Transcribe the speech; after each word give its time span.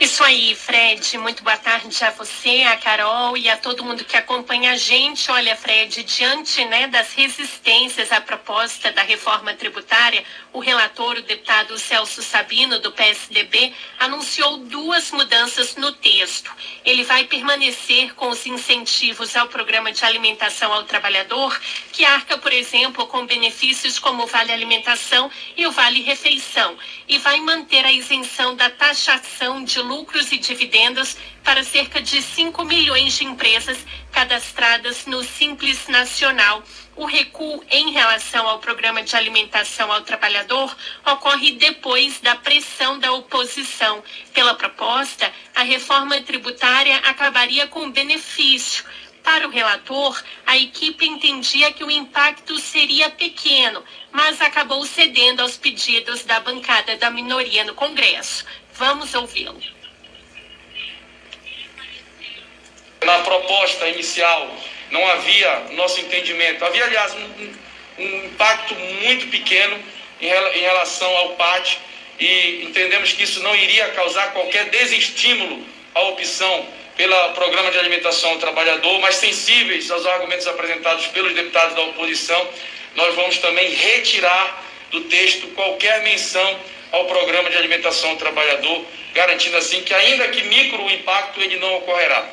Isso 0.00 0.24
aí, 0.24 0.56
Fred. 0.56 1.16
Muito 1.18 1.44
boa 1.44 1.56
tarde 1.56 2.04
a 2.04 2.10
você, 2.10 2.64
a 2.64 2.76
Carol 2.76 3.36
e 3.36 3.48
a 3.48 3.56
todo 3.56 3.84
mundo 3.84 4.04
que 4.04 4.16
acompanha 4.16 4.72
a 4.72 4.76
gente. 4.76 5.30
Olha, 5.30 5.54
Fred, 5.54 6.02
diante 6.02 6.64
né, 6.64 6.88
das 6.88 7.12
resistências 7.14 8.10
à 8.10 8.20
proposta 8.20 8.90
da 8.90 9.02
reforma 9.02 9.54
tributária, 9.54 10.24
o 10.52 10.58
relator, 10.58 11.18
o 11.18 11.22
deputado 11.22 11.78
Celso 11.78 12.22
Sabino, 12.22 12.80
do 12.80 12.90
PSDB, 12.90 13.72
anunciou 14.00 14.58
duas 14.58 15.12
mudanças 15.12 15.76
no 15.76 15.92
texto. 15.92 16.50
Ele 16.84 17.04
vai 17.04 17.24
permanecer 17.24 18.14
com 18.14 18.30
os 18.30 18.44
incentivos 18.46 19.36
ao 19.36 19.46
programa 19.46 19.92
de 19.92 20.04
alimentação 20.04 20.72
ao 20.72 20.82
trabalhador, 20.82 21.56
que 21.92 22.04
arca, 22.04 22.36
por 22.36 22.52
exemplo, 22.52 23.06
com 23.06 23.26
benefícios 23.26 24.00
como 24.00 24.24
o 24.24 24.26
Vale 24.26 24.52
Alimentação 24.52 25.30
e 25.56 25.64
o 25.66 25.70
Vale 25.70 26.02
Refeição, 26.02 26.76
e 27.08 27.16
vai 27.18 27.38
manter 27.38 27.84
a 27.84 27.92
isenção 27.92 28.56
da 28.56 28.68
taxação 28.68 29.62
de 29.62 29.83
lucros 29.86 30.32
e 30.32 30.38
dividendos 30.38 31.16
para 31.42 31.62
cerca 31.62 32.00
de 32.00 32.20
5 32.22 32.64
milhões 32.64 33.16
de 33.16 33.24
empresas 33.24 33.78
cadastradas 34.10 35.06
no 35.06 35.22
Simples 35.22 35.86
Nacional. 35.88 36.62
O 36.96 37.04
recuo 37.04 37.62
em 37.70 37.92
relação 37.92 38.48
ao 38.48 38.58
programa 38.58 39.02
de 39.02 39.16
alimentação 39.16 39.92
ao 39.92 40.02
trabalhador 40.02 40.74
ocorre 41.04 41.52
depois 41.52 42.20
da 42.20 42.36
pressão 42.36 42.98
da 42.98 43.12
oposição. 43.12 44.02
Pela 44.32 44.54
proposta, 44.54 45.32
a 45.54 45.62
reforma 45.62 46.20
tributária 46.22 46.96
acabaria 46.98 47.66
com 47.66 47.90
benefício. 47.90 48.84
Para 49.24 49.48
o 49.48 49.50
relator, 49.50 50.22
a 50.46 50.54
equipe 50.58 51.06
entendia 51.06 51.72
que 51.72 51.82
o 51.82 51.90
impacto 51.90 52.58
seria 52.58 53.08
pequeno, 53.08 53.82
mas 54.12 54.38
acabou 54.42 54.84
cedendo 54.84 55.40
aos 55.40 55.56
pedidos 55.56 56.24
da 56.24 56.40
bancada 56.40 56.94
da 56.98 57.10
minoria 57.10 57.64
no 57.64 57.74
Congresso. 57.74 58.44
Vamos 58.76 59.14
ouvi-lo. 59.14 59.60
Na 63.04 63.18
proposta 63.20 63.86
inicial 63.88 64.56
não 64.90 65.06
havia 65.10 65.60
nosso 65.72 66.00
entendimento. 66.00 66.64
Havia, 66.64 66.84
aliás, 66.84 67.14
um, 67.14 67.54
um 67.98 68.24
impacto 68.26 68.74
muito 68.74 69.28
pequeno 69.28 69.78
em, 70.20 70.28
em 70.28 70.60
relação 70.60 71.08
ao 71.16 71.30
PAT 71.30 71.78
e 72.18 72.64
entendemos 72.64 73.12
que 73.12 73.22
isso 73.22 73.42
não 73.42 73.54
iria 73.54 73.88
causar 73.90 74.32
qualquer 74.32 74.70
desestímulo 74.70 75.64
à 75.94 76.02
opção 76.02 76.66
pelo 76.96 77.32
programa 77.32 77.70
de 77.70 77.78
alimentação 77.78 78.30
ao 78.30 78.38
trabalhador, 78.38 79.00
mas 79.00 79.16
sensíveis 79.16 79.90
aos 79.90 80.06
argumentos 80.06 80.46
apresentados 80.46 81.06
pelos 81.08 81.34
deputados 81.34 81.74
da 81.74 81.82
oposição, 81.82 82.48
nós 82.94 83.14
vamos 83.16 83.38
também 83.38 83.70
retirar 83.74 84.64
do 84.90 85.00
texto 85.02 85.48
qualquer 85.48 86.02
menção 86.02 86.60
ao 86.94 87.06
programa 87.06 87.50
de 87.50 87.56
alimentação 87.56 88.10
ao 88.10 88.16
trabalhador, 88.16 88.84
garantindo 89.12 89.56
assim 89.56 89.82
que 89.82 89.92
ainda 89.92 90.28
que 90.28 90.42
micro 90.44 90.82
o 90.82 90.90
impacto 90.90 91.40
ele 91.40 91.58
não 91.58 91.76
ocorrerá. 91.76 92.28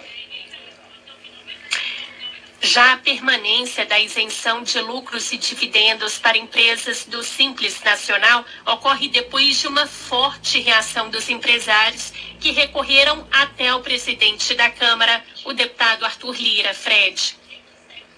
Já 2.64 2.94
a 2.94 2.98
permanência 2.98 3.88
da 3.88 4.00
isenção 4.00 4.62
de 4.62 4.80
lucros 4.82 5.32
e 5.32 5.38
dividendos 5.38 6.20
para 6.20 6.38
empresas 6.38 7.06
do 7.06 7.24
Simples 7.24 7.82
Nacional 7.82 8.46
ocorre 8.68 9.08
depois 9.08 9.60
de 9.60 9.68
uma 9.68 9.88
forte 9.88 10.60
reação 10.60 11.10
dos 11.10 11.28
empresários 11.28 12.14
que 12.40 12.52
recorreram 12.52 13.28
até 13.32 13.74
o 13.74 13.80
presidente 13.80 14.54
da 14.54 14.70
Câmara, 14.70 15.24
o 15.44 15.54
deputado 15.54 16.06
Arthur 16.06 16.36
Lira. 16.36 16.72
Fred. 16.76 17.41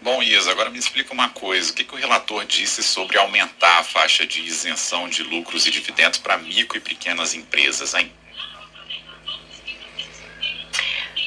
Bom, 0.04 0.22
Isa, 0.22 0.52
agora 0.52 0.70
me 0.70 0.78
explica 0.78 1.14
uma 1.14 1.30
coisa. 1.30 1.72
O 1.72 1.74
que, 1.74 1.86
que 1.86 1.96
o 1.96 1.98
relator 1.98 2.44
disse 2.44 2.84
sobre 2.84 3.18
aumentar 3.18 3.80
a 3.80 3.84
faixa 3.86 4.28
de 4.28 4.42
isenção 4.42 5.08
de 5.08 5.24
lucros 5.24 5.66
e 5.66 5.72
dividendos 5.72 6.20
para 6.20 6.38
micro 6.38 6.78
e 6.78 6.82
pequenas 6.82 7.34
empresas, 7.34 7.94
hein? 7.94 8.12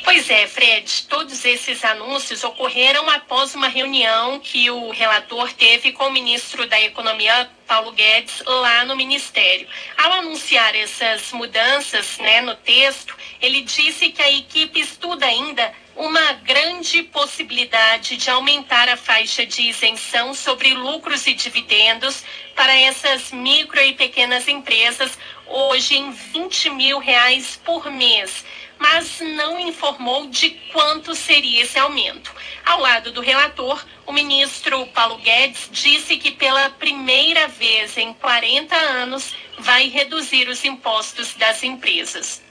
Pois 0.04 0.28
é, 0.28 0.46
Fred, 0.46 1.04
todos 1.08 1.42
esses 1.46 1.82
anúncios 1.86 2.44
ocorreram 2.44 3.08
após 3.08 3.54
uma 3.54 3.66
reunião 3.66 4.38
que 4.40 4.70
o 4.70 4.90
relator 4.90 5.50
teve 5.54 5.92
com 5.92 6.08
o 6.08 6.12
ministro 6.12 6.66
da 6.66 6.78
Economia, 6.78 7.50
Paulo 7.66 7.92
Guedes, 7.92 8.42
lá 8.44 8.84
no 8.84 8.94
Ministério. 8.94 9.66
Ao 9.96 10.12
anunciar 10.12 10.76
essas 10.76 11.32
mudanças 11.32 12.18
né, 12.18 12.42
no 12.42 12.54
texto, 12.54 13.16
ele 13.40 13.62
disse 13.62 14.10
que 14.10 14.20
a 14.20 14.30
equipe 14.30 14.78
estuda 14.78 15.24
ainda 15.24 15.72
uma 15.96 16.34
grande 16.34 17.02
possibilidade 17.04 18.16
de 18.16 18.28
aumentar 18.28 18.88
a 18.88 18.96
faixa 18.96 19.46
de 19.46 19.62
isenção 19.62 20.34
sobre 20.34 20.74
lucros 20.74 21.26
e 21.26 21.34
dividendos 21.34 22.22
para 22.54 22.74
essas 22.74 23.32
micro 23.32 23.80
e 23.80 23.94
pequenas 23.94 24.46
empresas, 24.46 25.18
hoje 25.46 25.96
em 25.96 26.10
20 26.10 26.70
mil 26.70 26.98
reais 26.98 27.58
por 27.64 27.90
mês 27.90 28.44
mas 28.78 29.20
não 29.20 29.58
informou 29.58 30.26
de 30.26 30.50
quanto 30.72 31.14
seria 31.14 31.62
esse 31.62 31.78
aumento. 31.78 32.32
Ao 32.64 32.80
lado 32.80 33.10
do 33.10 33.20
relator, 33.20 33.84
o 34.04 34.12
ministro 34.12 34.86
Paulo 34.88 35.18
Guedes 35.18 35.68
disse 35.72 36.16
que 36.16 36.30
pela 36.30 36.70
primeira 36.70 37.48
vez 37.48 37.96
em 37.96 38.12
40 38.12 38.76
anos 38.76 39.34
vai 39.58 39.88
reduzir 39.88 40.48
os 40.48 40.64
impostos 40.64 41.34
das 41.34 41.62
empresas. 41.62 42.42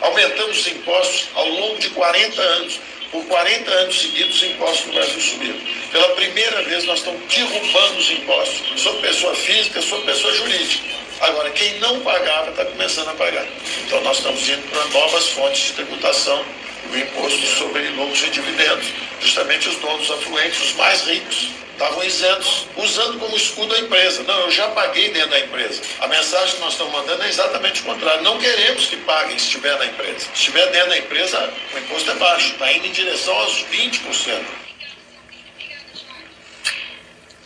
Aumentamos 0.00 0.58
os 0.58 0.66
impostos 0.66 1.28
ao 1.34 1.48
longo 1.48 1.78
de 1.78 1.90
40 1.90 2.40
anos. 2.40 2.80
Por 3.10 3.24
40 3.26 3.70
anos 3.70 4.00
seguidos, 4.00 4.36
os 4.36 4.42
impostos 4.42 4.86
no 4.86 4.92
Brasil 4.94 5.20
subiram. 5.20 5.60
Pela 5.92 6.08
primeira 6.16 6.62
vez, 6.62 6.84
nós 6.84 6.98
estamos 6.98 7.22
derrubando 7.32 7.98
os 7.98 8.10
impostos 8.10 8.80
sobre 8.80 9.02
pessoa 9.02 9.34
física, 9.36 9.80
sobre 9.80 10.06
pessoa 10.06 10.34
jurídica. 10.34 10.94
Agora, 11.20 11.50
quem 11.50 11.78
não 11.78 12.00
pagava 12.00 12.50
está 12.50 12.64
começando 12.64 13.08
a 13.08 13.14
pagar. 13.14 13.46
Então, 13.86 14.00
nós 14.02 14.16
estamos 14.16 14.48
indo 14.48 14.68
para 14.68 14.84
novas 14.86 15.28
fontes 15.28 15.66
de 15.66 15.72
tributação, 15.74 16.44
o 16.92 16.96
imposto 16.96 17.46
sobre 17.46 17.88
lucros 17.90 18.22
e 18.24 18.30
dividendos. 18.30 18.88
Justamente 19.20 19.68
os 19.68 19.76
donos 19.76 20.10
afluentes, 20.10 20.60
os 20.60 20.72
mais 20.74 21.06
ricos, 21.06 21.50
estavam 21.74 22.02
isentos, 22.02 22.66
usando 22.76 23.18
como 23.18 23.36
escudo 23.36 23.74
a 23.74 23.78
empresa. 23.78 24.22
Não, 24.22 24.40
eu 24.40 24.50
já 24.50 24.68
paguei 24.68 25.10
dentro 25.10 25.30
da 25.30 25.40
empresa. 25.40 25.82
A 26.00 26.08
mensagem 26.08 26.54
que 26.54 26.60
nós 26.60 26.72
estamos 26.72 26.92
mandando 26.92 27.22
é 27.22 27.28
exatamente 27.28 27.82
o 27.82 27.84
contrário. 27.84 28.22
Não 28.22 28.38
queremos 28.38 28.86
que 28.86 28.96
paguem 28.98 29.38
se 29.38 29.46
estiver 29.46 29.76
na 29.78 29.86
empresa. 29.86 30.20
Se 30.20 30.32
estiver 30.34 30.70
dentro 30.70 30.90
da 30.90 30.98
empresa, 30.98 31.52
o 31.74 31.78
imposto 31.78 32.10
é 32.10 32.14
baixo, 32.14 32.52
está 32.52 32.72
indo 32.72 32.86
em 32.86 32.92
direção 32.92 33.36
aos 33.36 33.64
20%. 33.64 34.64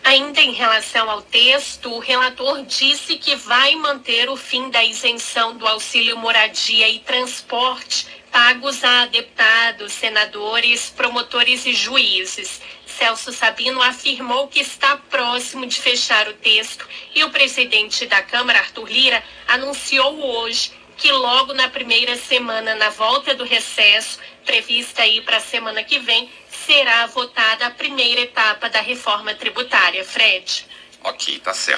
Ainda 0.04 0.40
em 0.40 0.52
relação 0.52 1.10
ao 1.10 1.20
texto, 1.20 1.92
o 1.92 1.98
relator 1.98 2.64
disse 2.64 3.16
que 3.16 3.36
vai 3.36 3.74
manter 3.74 4.30
o 4.30 4.36
fim 4.36 4.70
da 4.70 4.82
isenção 4.82 5.54
do 5.58 5.66
auxílio 5.66 6.16
moradia 6.16 6.88
e 6.88 6.98
transporte 7.00 8.06
pagos 8.30 8.82
a 8.84 9.06
deputados, 9.06 9.92
senadores, 9.92 10.90
promotores 10.96 11.66
e 11.66 11.74
juízes. 11.74 12.60
Celso 12.98 13.32
Sabino 13.32 13.80
afirmou 13.80 14.48
que 14.48 14.58
está 14.58 14.96
próximo 14.96 15.64
de 15.64 15.80
fechar 15.80 16.28
o 16.28 16.32
texto 16.32 16.84
e 17.14 17.22
o 17.22 17.30
presidente 17.30 18.04
da 18.06 18.20
Câmara, 18.22 18.58
Arthur 18.58 18.90
Lira, 18.90 19.22
anunciou 19.46 20.20
hoje 20.20 20.72
que 20.96 21.12
logo 21.12 21.54
na 21.54 21.68
primeira 21.68 22.16
semana, 22.16 22.74
na 22.74 22.90
volta 22.90 23.36
do 23.36 23.44
recesso, 23.44 24.18
prevista 24.44 25.02
aí 25.02 25.20
para 25.20 25.36
a 25.36 25.40
semana 25.40 25.84
que 25.84 26.00
vem, 26.00 26.28
será 26.50 27.06
votada 27.06 27.66
a 27.66 27.70
primeira 27.70 28.22
etapa 28.22 28.68
da 28.68 28.80
reforma 28.80 29.32
tributária. 29.32 30.04
Fred. 30.04 30.66
Ok, 31.04 31.38
tá 31.38 31.54
certo. 31.54 31.76